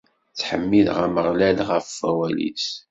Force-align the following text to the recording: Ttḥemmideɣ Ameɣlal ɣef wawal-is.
Ttḥemmideɣ 0.31 0.97
Ameɣlal 1.05 1.57
ɣef 1.69 1.87
wawal-is. 2.01 2.67